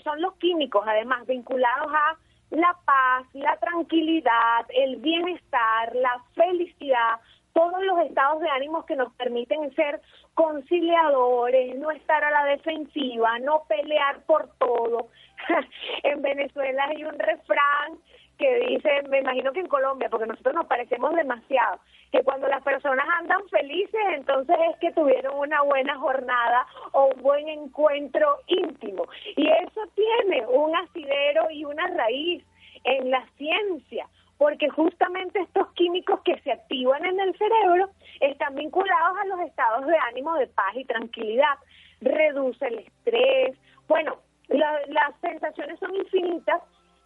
[0.04, 2.16] son los químicos además vinculados a
[2.50, 7.20] la paz, la tranquilidad, el bienestar, la felicidad,
[7.54, 10.00] todos los estados de ánimo que nos permiten ser
[10.34, 15.08] conciliadores, no estar a la defensiva, no pelear por todo,
[16.02, 17.98] en Venezuela hay un refrán
[18.38, 21.78] que dice, me imagino que en Colombia, porque nosotros nos parecemos demasiado,
[22.10, 27.22] que cuando las personas andan felices, entonces es que tuvieron una buena jornada o un
[27.22, 29.06] buen encuentro íntimo.
[29.36, 32.44] Y eso tiene un asidero y una raíz
[32.84, 34.06] en la ciencia,
[34.38, 37.90] porque justamente estos químicos que se activan en el cerebro
[38.20, 41.58] están vinculados a los estados de ánimo de paz y tranquilidad.
[42.00, 43.56] Reduce el estrés.
[43.88, 44.18] Bueno,
[44.48, 46.60] las sensaciones son infinitas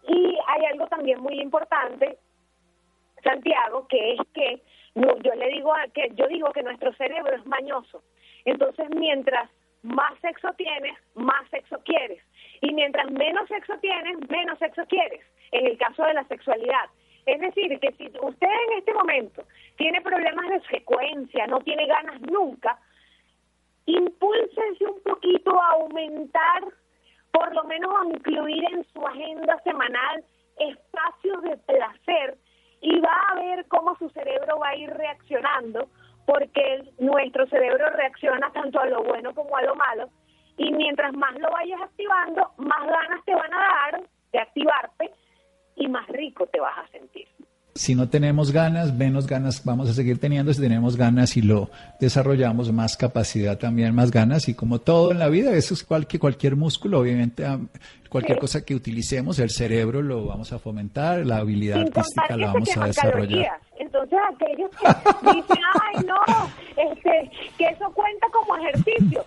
[0.07, 2.17] y hay algo también muy importante,
[3.23, 4.61] Santiago, que es que
[4.95, 8.03] yo le digo a, que yo digo que nuestro cerebro es mañoso.
[8.45, 9.49] Entonces, mientras
[9.83, 12.21] más sexo tienes, más sexo quieres.
[12.61, 15.21] Y mientras menos sexo tienes, menos sexo quieres.
[15.51, 16.89] En el caso de la sexualidad.
[17.25, 19.43] Es decir, que si usted en este momento
[19.75, 22.79] tiene problemas de frecuencia, no tiene ganas nunca,
[23.85, 26.63] impúlsense un poquito a aumentar,
[27.31, 30.23] por lo menos incluir en su agenda semanal
[30.59, 32.37] espacios de placer
[32.81, 35.89] y va a ver cómo su cerebro va a ir reaccionando,
[36.25, 40.09] porque nuestro cerebro reacciona tanto a lo bueno como a lo malo,
[40.57, 45.11] y mientras más lo vayas activando, más ganas te van a dar de activarte
[45.75, 47.27] y más rico te vas a sentir.
[47.77, 50.51] Si no tenemos ganas, menos ganas vamos a seguir teniendo.
[50.51, 54.49] Si tenemos ganas y lo desarrollamos, más capacidad también, más ganas.
[54.49, 57.45] Y como todo en la vida, eso es igual que cualquier músculo, obviamente,
[58.09, 62.75] cualquier cosa que utilicemos, el cerebro lo vamos a fomentar, la habilidad artística la vamos
[62.75, 63.59] a desarrollar.
[63.79, 66.19] Entonces, aquellos que dicen, ay, no,
[66.75, 69.23] este, que eso cuenta como ejercicio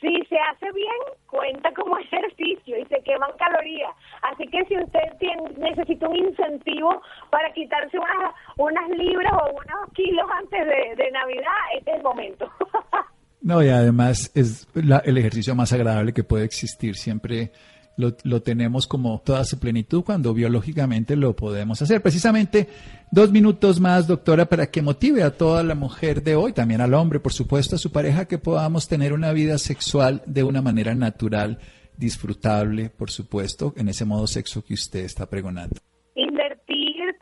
[0.00, 3.90] si se hace bien, cuenta como ejercicio y se queman calorías.
[4.22, 9.92] Así que si usted tiene, necesita un incentivo para quitarse unas, unas libras o unos
[9.94, 12.50] kilos antes de, Navidad, este es el momento.
[13.40, 16.96] no, y además es el ejercicio más agradable que puede existir.
[16.96, 17.50] Siempre
[17.98, 22.00] lo, lo, tenemos como toda su plenitud cuando biológicamente lo podemos hacer.
[22.00, 22.68] Precisamente
[23.10, 26.94] dos minutos más, doctora, para que motive a toda la mujer de hoy, también al
[26.94, 30.94] hombre, por supuesto, a su pareja, que podamos tener una vida sexual de una manera
[30.94, 31.58] natural,
[31.96, 35.80] disfrutable, por supuesto, en ese modo sexo que usted está pregonando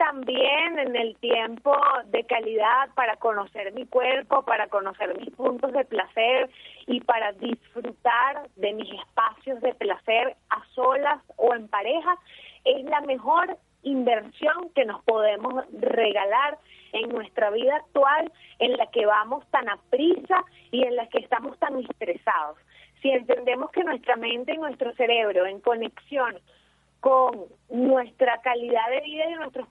[0.07, 1.75] también en el tiempo
[2.11, 6.49] de calidad para conocer mi cuerpo, para conocer mis puntos de placer
[6.87, 12.17] y para disfrutar de mis espacios de placer a solas o en pareja,
[12.65, 16.59] es la mejor inversión que nos podemos regalar
[16.93, 21.19] en nuestra vida actual en la que vamos tan a prisa y en la que
[21.19, 22.59] estamos tan estresados.
[23.03, 26.39] Si entendemos que nuestra mente y nuestro cerebro en conexión
[27.01, 29.69] con nuestra calidad de vida y nuestros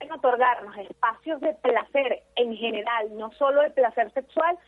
[0.00, 4.58] en otorgarnos espacios de placer en general, no solo de placer sexual,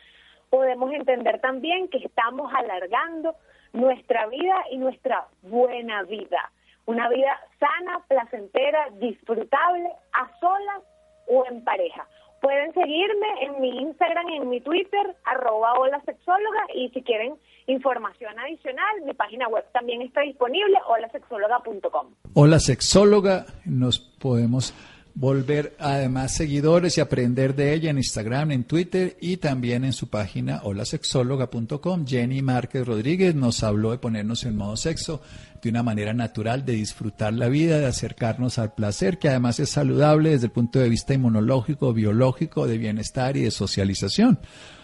[0.52, 3.34] podemos entender también que estamos alargando
[3.72, 6.52] nuestra vida y nuestra buena vida.
[6.84, 10.82] Una vida sana, placentera, disfrutable, a solas
[11.26, 12.06] o en pareja.
[12.42, 17.36] Pueden seguirme en mi Instagram y en mi Twitter, arroba hola sexóloga, y si quieren
[17.66, 22.08] información adicional, mi página web también está disponible, holasexóloga.com.
[22.34, 24.74] Hola sexóloga, nos podemos
[25.14, 30.08] volver además seguidores y aprender de ella en Instagram, en Twitter y también en su
[30.08, 32.06] página holasexóloga.com.
[32.06, 35.22] Jenny Márquez Rodríguez nos habló de ponernos en modo sexo
[35.62, 39.70] de una manera natural, de disfrutar la vida, de acercarnos al placer, que además es
[39.70, 44.40] saludable desde el punto de vista inmunológico, biológico, de bienestar y de socialización.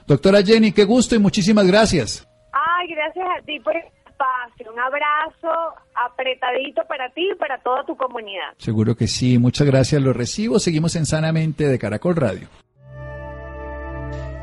[0.06, 2.28] Doctora Jenny, qué gusto y muchísimas gracias.
[2.52, 3.74] Ay, gracias a ti por
[4.70, 8.54] un abrazo apretadito para ti y para toda tu comunidad.
[8.58, 9.38] Seguro que sí.
[9.38, 10.00] Muchas gracias.
[10.02, 10.58] Lo recibo.
[10.58, 12.48] Seguimos en Sanamente de Caracol Radio.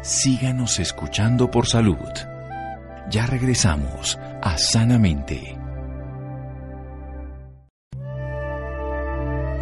[0.02, 1.98] Síganos escuchando por salud.
[3.10, 5.58] Ya regresamos a Sanamente.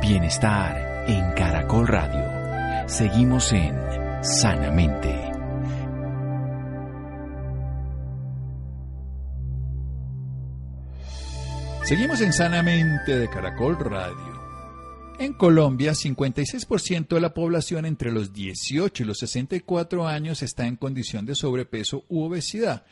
[0.02, 2.88] Bienestar en Caracol Radio.
[2.88, 3.74] Seguimos en
[4.22, 5.33] Sanamente.
[11.94, 14.18] Seguimos en Sanamente de Caracol Radio.
[15.20, 20.76] En Colombia, 56% de la población entre los 18 y los 64 años está en
[20.76, 22.84] condición de sobrepeso u obesidad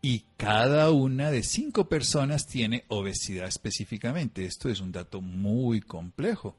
[0.00, 4.44] y cada una de cinco personas tiene obesidad específicamente.
[4.44, 6.54] Esto es un dato muy complejo.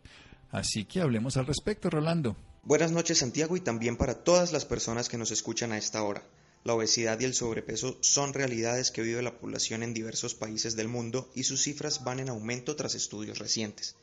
[0.51, 2.35] Así que hablemos al respecto, Rolando.
[2.63, 6.23] Buenas noches, Santiago, y también para todas las personas que nos escuchan a esta hora.
[6.65, 10.89] La obesidad y el sobrepeso son realidades que vive la población en diversos países del
[10.89, 13.95] mundo y sus cifras van en aumento tras estudios recientes.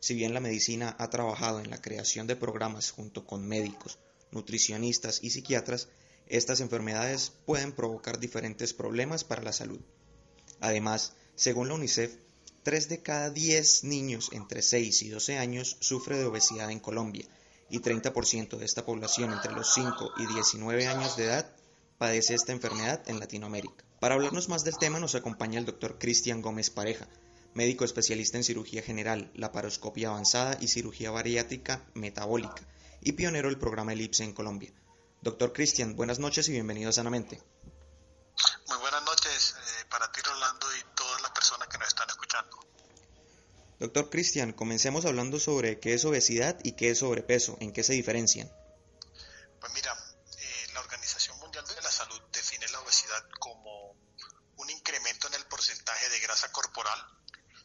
[0.00, 3.98] Si bien la medicina ha trabajado en la creación de programas junto con médicos,
[4.30, 5.88] nutricionistas y psiquiatras,
[6.26, 9.80] estas enfermedades pueden provocar diferentes problemas para la salud.
[10.60, 12.16] Además, según la UNICEF,
[12.62, 17.26] 3 de cada 10 niños entre 6 y 12 años sufre de obesidad en Colombia
[17.68, 21.56] y 30% de esta población entre los 5 y 19 años de edad
[22.02, 23.84] padece esta enfermedad en Latinoamérica.
[24.00, 27.06] Para hablarnos más del tema nos acompaña el doctor Cristian Gómez Pareja,
[27.54, 32.66] médico especialista en cirugía general, laparoscopia avanzada y cirugía bariátrica metabólica
[33.02, 34.72] y pionero del programa Elipse en Colombia.
[35.20, 37.40] Doctor Cristian, buenas noches y bienvenido a Sanamente.
[38.66, 42.58] Muy buenas noches eh, para ti, Rolando, y todas las personas que nos están escuchando.
[43.78, 47.92] Doctor Cristian, comencemos hablando sobre qué es obesidad y qué es sobrepeso, en qué se
[47.92, 48.50] diferencian.
[49.60, 49.96] Pues mira,
[50.36, 53.94] eh, la Organización Mundial de la Salud define la obesidad como
[54.56, 56.98] un incremento en el porcentaje de grasa corporal,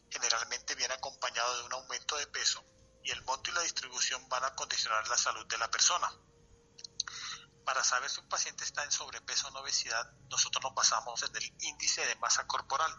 [0.09, 2.63] generalmente viene acompañado de un aumento de peso,
[3.03, 6.11] y el monto y la distribución van a condicionar la salud de la persona.
[7.65, 11.35] Para saber si un paciente está en sobrepeso o en obesidad, nosotros nos basamos en
[11.35, 12.93] el índice de masa corporal,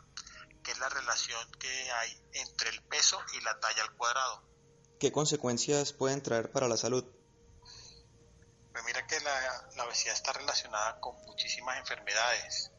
[0.65, 4.49] que es la relación que hay entre el peso y la talla al cuadrado.
[4.99, 7.05] ¿Qué consecuencias pueden traer para la salud?
[8.73, 12.73] Pues mira que la, la obesidad está relacionada con muchísimas enfermedades,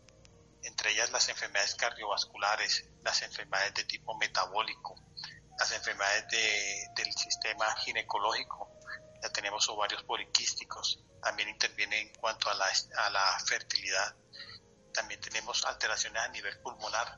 [0.64, 4.96] entre ellas las enfermedades cardiovasculares, las enfermedades de tipo metabólico,
[5.58, 8.70] las enfermedades de, del sistema ginecológico,
[9.24, 12.66] ya tenemos ovarios poliquísticos, también interviene en cuanto a la,
[12.98, 14.14] a la fertilidad,
[14.94, 17.18] también tenemos alteraciones a nivel pulmonar,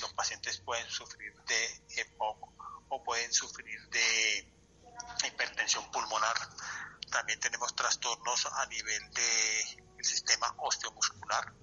[0.00, 2.61] los pacientes pueden sufrir de EPOC
[2.94, 4.52] o pueden sufrir de
[5.26, 6.36] hipertensión pulmonar,
[7.10, 11.54] también tenemos trastornos a nivel del de sistema osteomuscular,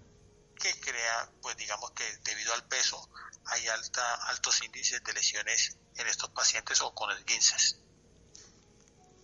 [0.55, 3.09] que crea, pues digamos que debido al peso
[3.45, 7.79] hay alta, altos índices de lesiones en estos pacientes o con esguinces.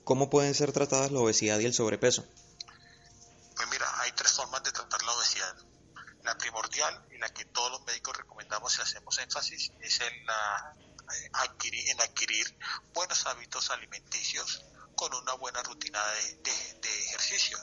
[0.03, 2.23] ¿Cómo pueden ser tratadas la obesidad y el sobrepeso?
[3.55, 5.55] Pues mira, hay tres formas de tratar la obesidad.
[6.21, 10.75] La primordial y la que todos los médicos recomendamos y hacemos énfasis es en, la,
[11.33, 12.57] adquirir, en adquirir
[12.93, 14.65] buenos hábitos alimenticios
[14.95, 17.57] con una buena rutina de, de, de ejercicio.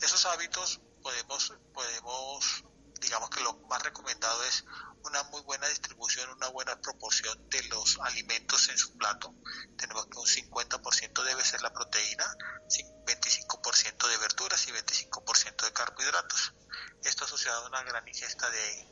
[0.00, 2.64] Esos hábitos podemos, podemos
[3.00, 4.64] digamos que lo más recomendado es
[5.04, 9.34] una muy buena distribución, una buena proporción de los alimentos en su plato.
[9.76, 12.26] Tenemos que un 50% debe ser la proteína,
[13.06, 16.52] 25% de verduras y 25% de carbohidratos.
[17.02, 18.86] Esto asociado a una gran ingesta de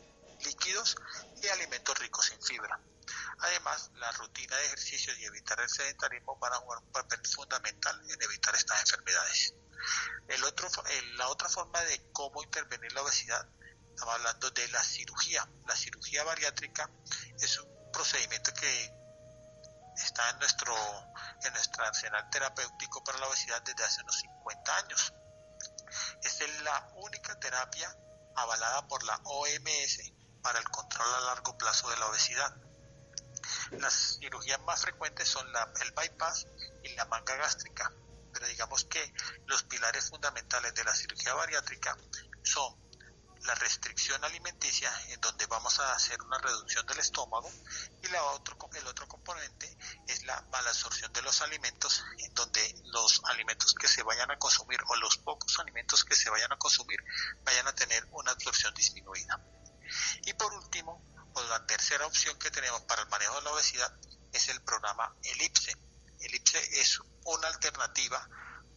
[0.44, 0.96] líquidos
[1.42, 2.80] y alimentos ricos en fibra.
[3.40, 8.00] Además, la rutina de ejercicios y evitar el sedentarismo van a jugar un papel fundamental
[8.10, 9.54] en evitar estas enfermedades.
[10.28, 10.68] El otro,
[11.16, 13.48] la otra forma de cómo intervenir la obesidad
[13.98, 15.44] Estamos hablando de la cirugía.
[15.66, 16.88] La cirugía bariátrica
[17.40, 18.94] es un procedimiento que
[19.96, 20.72] está en nuestro,
[21.42, 25.14] en nuestro arsenal terapéutico para la obesidad desde hace unos 50 años.
[26.22, 27.92] Es la única terapia
[28.36, 30.12] avalada por la OMS
[30.44, 32.54] para el control a largo plazo de la obesidad.
[33.72, 35.46] Las cirugías más frecuentes son
[35.80, 36.46] el bypass
[36.82, 37.92] y la manga gástrica,
[38.32, 39.12] pero digamos que
[39.46, 41.96] los pilares fundamentales de la cirugía bariátrica
[42.42, 42.76] son
[43.44, 47.50] la restricción alimenticia, en donde vamos a hacer una reducción del estómago,
[48.02, 52.74] y la otro, el otro componente es la mala absorción de los alimentos, en donde
[52.84, 56.56] los alimentos que se vayan a consumir o los pocos alimentos que se vayan a
[56.56, 56.98] consumir
[57.44, 59.40] vayan a tener una absorción disminuida.
[60.24, 61.02] Y por último,
[61.44, 63.92] la tercera opción que tenemos para el manejo de la obesidad
[64.32, 65.76] es el programa ELIPSE.
[66.20, 68.28] ELIPSE es una alternativa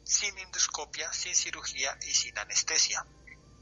[0.03, 3.05] sin endoscopia, sin cirugía y sin anestesia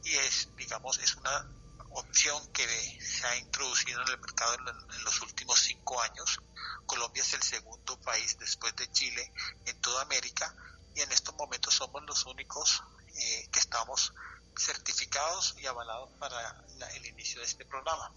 [0.03, 1.47] y es, digamos, es una
[1.91, 2.65] opción que
[3.01, 6.39] se ha introducido en el mercado en, los últimos cinco años.
[6.85, 9.31] Colombia es el segundo país después de Chile
[9.65, 10.53] en toda América
[10.95, 12.83] y en estos momentos somos los únicos
[13.15, 14.13] eh, que estamos
[14.59, 18.13] certificados y avalados para el inicio de este programa.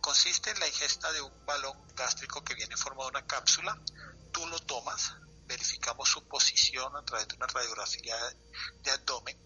[0.00, 3.78] Consiste en la ingesta de un balón gástrico que viene formado una cápsula,
[4.32, 5.14] tú lo tomas,
[5.46, 8.16] verificamos su posición a través de una radiografía
[8.82, 9.36] de abdomen,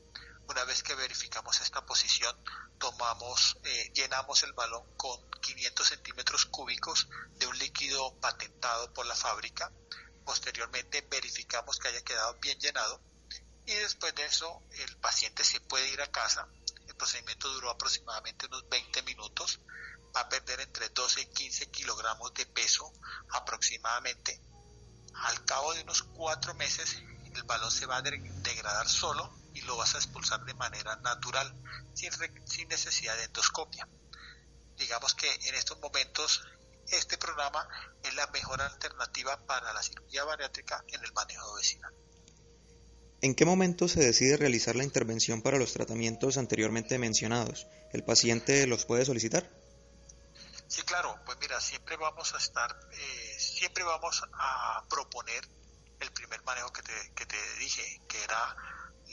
[0.49, 2.37] una vez que verificamos esta posición,
[2.79, 9.15] tomamos, eh, llenamos el balón con 500 centímetros cúbicos de un líquido patentado por la
[9.15, 9.73] fábrica.
[10.25, 13.01] Posteriormente verificamos que haya quedado bien llenado
[13.67, 16.47] y después de eso el paciente se puede ir a casa.
[16.87, 19.61] El procedimiento duró aproximadamente unos 20 minutos.
[20.15, 22.93] Va a perder entre 12 y 15 kilogramos de peso
[23.31, 24.41] aproximadamente.
[25.15, 27.03] Al cabo de unos cuatro meses
[27.35, 31.53] el balón se va a degradar solo y lo vas a expulsar de manera natural,
[31.95, 32.13] sin,
[32.47, 33.89] sin necesidad de endoscopia.
[34.77, 36.45] Digamos que en estos momentos
[36.89, 37.67] este programa
[38.03, 41.91] es la mejor alternativa para la cirugía bariátrica en el manejo de obesidad.
[43.25, 47.67] ¿En qué momento se decide realizar la intervención para los tratamientos anteriormente mencionados?
[47.95, 49.49] ¿El paciente los puede solicitar?
[50.69, 55.43] Sí, claro, pues mira, siempre vamos a estar, eh, siempre vamos a proponer
[56.01, 58.57] el primer manejo que te, dije, que era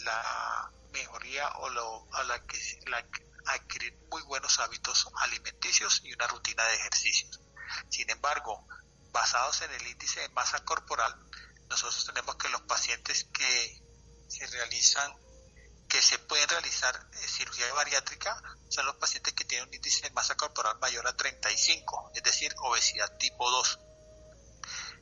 [0.03, 2.57] la mejoría o a la que
[2.87, 3.07] la,
[3.45, 7.39] adquirir muy buenos hábitos alimenticios y una rutina de ejercicios.
[7.87, 8.67] Sin embargo,
[9.13, 11.15] basados en el índice de masa corporal,
[11.69, 13.81] nosotros tenemos que los pacientes que
[14.31, 15.13] se realizan,
[15.89, 20.11] que se pueden realizar eh, cirugía bariátrica, son los pacientes que tienen un índice de
[20.11, 23.79] masa corporal mayor a 35, es decir, obesidad tipo 2.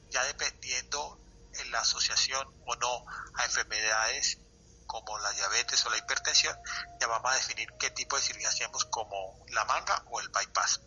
[0.09, 1.19] Ya dependiendo
[1.53, 3.05] en la asociación o no
[3.35, 4.39] a enfermedades
[4.87, 6.57] como la diabetes o la hipertensión,
[6.99, 10.81] ya vamos a definir qué tipo de cirugía hacemos como la manga o el bypass.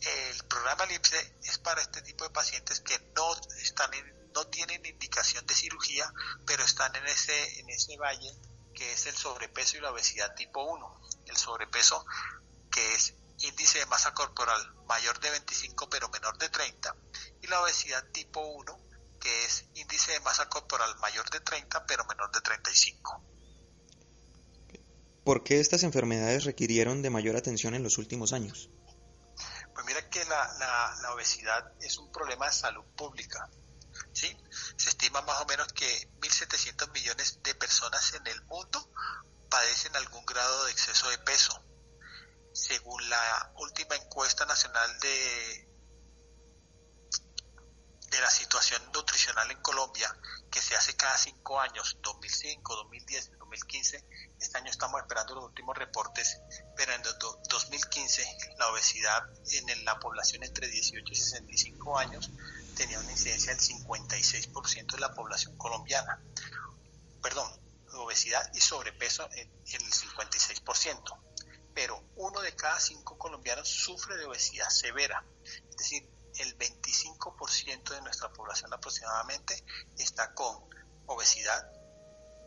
[0.00, 3.90] El programa LIPSE es para este tipo de pacientes que no están
[4.36, 6.12] no tienen indicación de cirugía,
[6.46, 8.30] pero están en ese en ese valle
[8.74, 11.00] que es el sobrepeso y la obesidad tipo 1.
[11.24, 12.04] El sobrepeso
[12.70, 16.94] que es índice de masa corporal mayor de 25 pero menor de 30
[17.40, 18.78] y la obesidad tipo 1
[19.18, 23.24] que es índice de masa corporal mayor de 30 pero menor de 35.
[25.24, 28.70] ¿Por qué estas enfermedades requirieron de mayor atención en los últimos años?
[29.74, 33.50] Pues mira que la, la, obesidad es un problema de salud pública.
[34.16, 34.34] ¿Sí?
[34.78, 38.90] Se estima más o menos que 1.700 millones de personas en el mundo
[39.50, 41.62] padecen algún grado de exceso de peso.
[42.54, 45.68] Según la última encuesta nacional de
[48.10, 50.08] de la situación nutricional en Colombia,
[50.50, 54.04] que se hace cada cinco años, 2005, 2010 y 2015.
[54.40, 56.40] Este año estamos esperando los últimos reportes,
[56.76, 62.30] pero en 2015 la obesidad en la población entre 18 y 65 años
[62.76, 66.22] tenía una incidencia del 56% de la población colombiana.
[67.20, 67.50] Perdón,
[67.94, 71.02] obesidad y sobrepeso en, el 56%.
[71.74, 75.24] Pero uno de cada cinco colombianos sufre de obesidad severa.
[75.70, 76.08] Es decir,
[76.38, 79.64] el 25% de nuestra población aproximadamente
[79.98, 80.68] está con
[81.06, 81.70] obesidad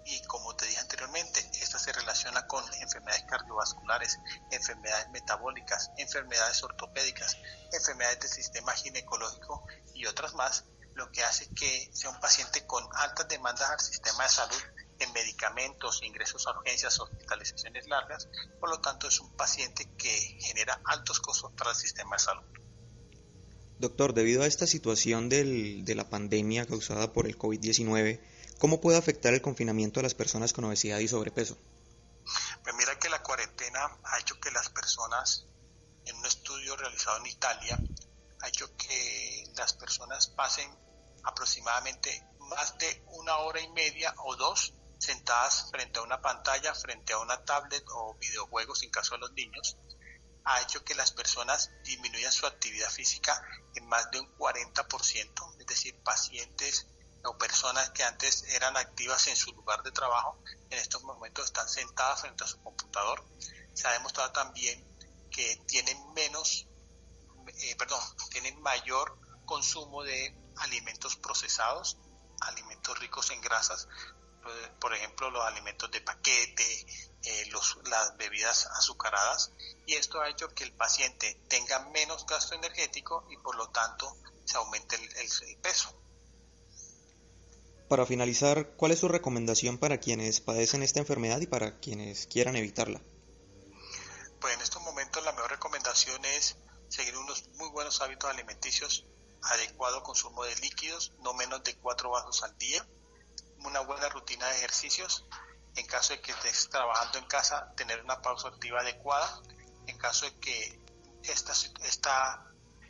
[0.10, 7.38] y como te dije anteriormente, esta se relaciona con enfermedades cardiovasculares, enfermedades metabólicas, enfermedades ortopédicas,
[7.72, 12.84] enfermedades del sistema ginecológico y otras más, lo que hace que sea un paciente con
[12.94, 14.62] altas demandas al sistema de salud
[14.98, 18.28] en medicamentos, ingresos a urgencias, hospitalizaciones largas,
[18.60, 22.44] por lo tanto es un paciente que genera altos costos para el sistema de salud.
[23.78, 28.20] Doctor, debido a esta situación del, de la pandemia causada por el COVID-19,
[28.60, 31.58] ¿cómo puede afectar el confinamiento a las personas con obesidad y sobrepeso?
[32.64, 35.46] Pues mira que la cuarentena ha hecho que las personas,
[36.06, 37.80] en un estudio realizado en Italia,
[38.42, 40.70] ha hecho que las personas pasen
[41.24, 47.14] aproximadamente más de una hora y media o dos sentadas frente a una pantalla, frente
[47.14, 49.78] a una tablet o videojuegos en caso de los niños,
[50.44, 53.42] ha hecho que las personas disminuyan su actividad física
[53.76, 56.88] en más de un 40%, es decir, pacientes
[57.24, 61.68] o personas que antes eran activas en su lugar de trabajo, en estos momentos están
[61.68, 63.26] sentadas frente a su computador.
[63.74, 64.86] Se ha demostrado también
[65.30, 66.68] que tienen menos,
[67.48, 68.02] eh, perdón,
[68.32, 71.98] tienen mayor consumo de alimentos procesados,
[72.42, 73.88] alimentos ricos en grasas,
[74.80, 76.86] por ejemplo, los alimentos de paquete,
[77.24, 77.52] eh,
[77.86, 79.52] las bebidas azucaradas
[79.86, 84.16] y esto ha hecho que el paciente tenga menos gasto energético y por lo tanto
[84.46, 85.94] se aumente el, peso.
[87.90, 92.56] Para finalizar, ¿cuál es su recomendación para quienes padecen esta enfermedad y para quienes quieran
[92.56, 93.02] evitarla?
[94.40, 96.56] Pues en estos momentos la mejor recomendación es
[96.88, 99.08] seguir unos muy buenos hábitos alimenticios,
[99.42, 102.88] adecuado consumo de líquidos, no menos de cuatro vasos al día,
[103.66, 105.26] una buena rutina de ejercicios
[105.76, 109.42] en caso de que estés trabajando en casa, tener una pausa activa adecuada.
[109.88, 110.80] En caso de que
[111.24, 112.46] esta, esta,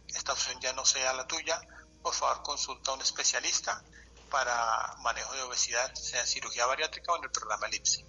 [0.07, 1.61] esta opción ya no sea la tuya,
[2.01, 3.81] por favor consulta a un especialista
[4.29, 8.05] para manejo de obesidad, sea en cirugía bariátrica o en el programa ELIPSE.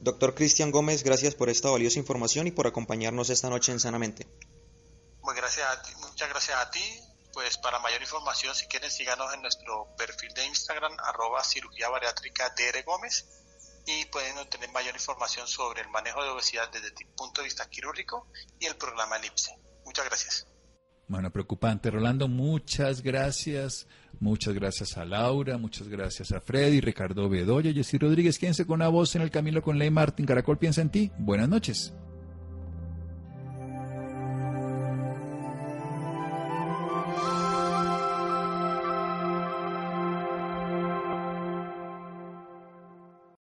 [0.00, 4.26] Doctor Cristian Gómez, gracias por esta valiosa información y por acompañarnos esta noche en Sanamente.
[5.22, 5.66] Muy gracias
[6.00, 6.80] muchas gracias a ti.
[7.32, 12.52] Pues para mayor información, si quieren, síganos en nuestro perfil de Instagram, arroba cirugía bariátrica
[12.56, 13.26] DR Gómez
[13.86, 17.70] y pueden obtener mayor información sobre el manejo de obesidad desde el punto de vista
[17.70, 18.26] quirúrgico
[18.58, 19.56] y el programa ELIPSE.
[19.84, 20.47] Muchas gracias.
[21.08, 21.90] Bueno, preocupante.
[21.90, 23.86] Rolando, muchas gracias.
[24.20, 28.38] Muchas gracias a Laura, muchas gracias a Freddy, Ricardo Bedoya, Jessy Rodríguez.
[28.38, 30.26] Quédense con una voz en el camino con Ley Martín.
[30.26, 31.10] Caracol piensa en ti.
[31.18, 31.94] Buenas noches.